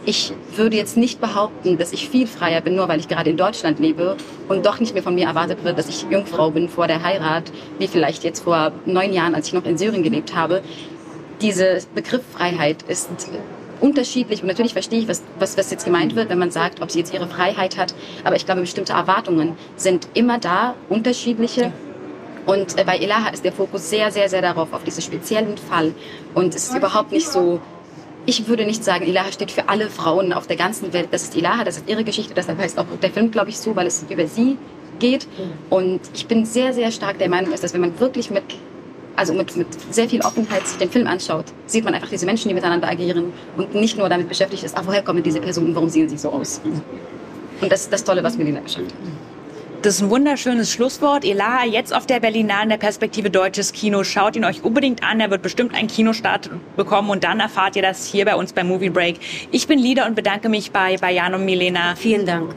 ich 0.05 0.33
würde 0.55 0.77
jetzt 0.77 0.97
nicht 0.97 1.19
behaupten, 1.19 1.77
dass 1.77 1.93
ich 1.93 2.09
viel 2.09 2.27
freier 2.27 2.61
bin, 2.61 2.75
nur 2.75 2.87
weil 2.87 2.99
ich 2.99 3.07
gerade 3.07 3.29
in 3.29 3.37
Deutschland 3.37 3.79
lebe 3.79 4.17
und 4.47 4.65
doch 4.65 4.79
nicht 4.79 4.93
mehr 4.93 5.03
von 5.03 5.15
mir 5.15 5.27
erwartet 5.27 5.63
wird, 5.63 5.77
dass 5.77 5.89
ich 5.89 6.05
Jungfrau 6.09 6.51
bin 6.51 6.69
vor 6.69 6.87
der 6.87 7.03
Heirat, 7.03 7.51
wie 7.77 7.87
vielleicht 7.87 8.23
jetzt 8.23 8.41
vor 8.41 8.71
neun 8.85 9.13
Jahren, 9.13 9.35
als 9.35 9.47
ich 9.47 9.53
noch 9.53 9.65
in 9.65 9.77
Syrien 9.77 10.03
gelebt 10.03 10.35
habe. 10.35 10.61
Diese 11.41 11.79
Begriff 11.95 12.23
Freiheit 12.33 12.83
ist 12.87 13.09
unterschiedlich 13.81 14.41
und 14.41 14.47
natürlich 14.47 14.73
verstehe 14.73 14.99
ich, 14.99 15.07
was, 15.07 15.23
was, 15.37 15.57
was 15.57 15.71
jetzt 15.71 15.85
gemeint 15.85 16.15
wird, 16.15 16.29
wenn 16.29 16.39
man 16.39 16.51
sagt, 16.51 16.81
ob 16.81 16.91
sie 16.91 16.99
jetzt 16.99 17.13
ihre 17.13 17.27
Freiheit 17.27 17.77
hat. 17.77 17.93
Aber 18.23 18.35
ich 18.35 18.45
glaube, 18.45 18.61
bestimmte 18.61 18.93
Erwartungen 18.93 19.57
sind 19.75 20.07
immer 20.13 20.39
da, 20.39 20.75
unterschiedliche. 20.89 21.71
Und 22.45 22.77
äh, 22.77 22.83
bei 22.83 22.97
Elaha 22.97 23.29
ist 23.29 23.45
der 23.45 23.51
Fokus 23.51 23.89
sehr, 23.89 24.11
sehr, 24.11 24.27
sehr 24.27 24.41
darauf, 24.41 24.73
auf 24.73 24.83
diesen 24.83 25.01
speziellen 25.01 25.57
Fall. 25.57 25.93
Und 26.33 26.55
es 26.55 26.69
ist 26.69 26.75
überhaupt 26.75 27.11
nicht 27.11 27.27
so, 27.27 27.61
ich 28.29 28.47
würde 28.47 28.63
nicht 28.63 28.83
sagen, 28.83 29.05
Ilaha 29.07 29.31
steht 29.31 29.49
für 29.49 29.67
alle 29.69 29.89
Frauen 29.89 30.33
auf 30.33 30.45
der 30.45 30.55
ganzen 30.55 30.93
Welt. 30.93 31.07
Das 31.11 31.23
ist 31.23 31.35
Ilaha, 31.35 31.63
das 31.63 31.77
ist 31.77 31.89
ihre 31.89 32.03
Geschichte, 32.03 32.33
deshalb 32.35 32.59
heißt 32.59 32.77
auch 32.77 32.85
der 33.01 33.09
Film, 33.09 33.31
glaube 33.31 33.49
ich, 33.49 33.57
so, 33.57 33.75
weil 33.75 33.87
es 33.87 34.05
über 34.07 34.27
sie 34.27 34.57
geht. 34.99 35.27
Und 35.69 36.01
ich 36.13 36.27
bin 36.27 36.45
sehr, 36.45 36.71
sehr 36.73 36.91
stark 36.91 37.17
der 37.17 37.27
Meinung, 37.27 37.51
dass 37.51 37.73
wenn 37.73 37.81
man 37.81 37.99
wirklich 37.99 38.29
mit, 38.29 38.43
also 39.15 39.33
mit, 39.33 39.55
mit 39.55 39.67
sehr 39.91 40.07
viel 40.07 40.21
Offenheit 40.21 40.67
sich 40.67 40.77
den 40.77 40.91
Film 40.91 41.07
anschaut, 41.07 41.45
sieht 41.65 41.83
man 41.83 41.95
einfach 41.95 42.09
diese 42.09 42.27
Menschen, 42.27 42.49
die 42.49 42.53
miteinander 42.53 42.87
agieren 42.87 43.33
und 43.57 43.73
nicht 43.73 43.97
nur 43.97 44.07
damit 44.09 44.29
beschäftigt 44.29 44.63
ist, 44.63 44.77
ah, 44.77 44.83
woher 44.85 45.01
kommen 45.01 45.23
diese 45.23 45.41
Personen, 45.41 45.73
warum 45.73 45.89
sehen 45.89 46.07
sie 46.07 46.17
so 46.17 46.29
aus? 46.29 46.61
Und 47.61 47.71
das 47.71 47.81
ist 47.81 47.93
das 47.93 48.03
Tolle, 48.03 48.23
was 48.23 48.37
Melina 48.37 48.59
geschafft 48.59 48.85
hat. 48.85 49.28
Das 49.81 49.95
ist 49.95 50.01
ein 50.01 50.09
wunderschönes 50.09 50.73
Schlusswort. 50.73 51.23
Elaha 51.23 51.63
jetzt 51.63 51.95
auf 51.95 52.05
der 52.05 52.19
Berlinale 52.19 52.63
in 52.63 52.69
der 52.69 52.77
Perspektive 52.77 53.29
Deutsches 53.29 53.71
Kino. 53.71 54.03
Schaut 54.03 54.35
ihn 54.35 54.43
euch 54.43 54.61
unbedingt 54.61 55.03
an. 55.03 55.21
Er 55.21 55.31
wird 55.31 55.41
bestimmt 55.41 55.73
einen 55.73 55.87
Kinostart 55.87 56.49
bekommen 56.75 57.09
und 57.09 57.23
dann 57.23 57.39
erfahrt 57.39 57.77
ihr 57.77 57.81
das 57.81 58.05
hier 58.05 58.25
bei 58.25 58.35
uns 58.35 58.51
beim 58.51 58.67
Movie 58.67 58.89
Break. 58.89 59.19
Ich 59.51 59.67
bin 59.67 59.79
Lida 59.79 60.05
und 60.05 60.15
bedanke 60.15 60.49
mich 60.49 60.71
bei, 60.71 60.97
bei 60.97 61.13
Jan 61.13 61.33
und 61.33 61.45
Milena. 61.45 61.95
Vielen 61.95 62.25
Dank. 62.25 62.53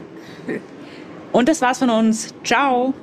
Und 1.31 1.47
das 1.47 1.61
war's 1.61 1.79
von 1.79 1.89
uns. 1.89 2.33
Ciao. 2.43 2.93